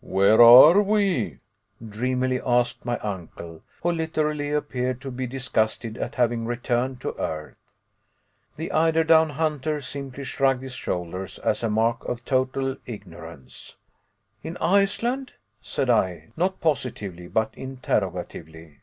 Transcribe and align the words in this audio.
"Where 0.00 0.40
are 0.40 0.80
we?" 0.80 1.40
dreamily 1.86 2.40
asked 2.40 2.82
my 2.86 2.96
uncle, 3.00 3.60
who 3.82 3.92
literally 3.92 4.50
appeared 4.50 5.02
to 5.02 5.10
be 5.10 5.26
disgusted 5.26 5.98
at 5.98 6.14
having 6.14 6.46
returned 6.46 7.02
to 7.02 7.14
earth. 7.18 7.58
The 8.56 8.72
eider 8.72 9.04
down 9.04 9.28
hunter 9.28 9.82
simply 9.82 10.24
shrugged 10.24 10.62
his 10.62 10.72
shoulders 10.72 11.38
as 11.40 11.62
a 11.62 11.68
mark 11.68 12.06
of 12.06 12.24
total 12.24 12.78
ignorance. 12.86 13.76
"In 14.42 14.56
Iceland?" 14.62 15.34
said 15.60 15.90
I, 15.90 16.30
not 16.38 16.62
positively 16.62 17.28
but 17.28 17.52
interrogatively. 17.54 18.78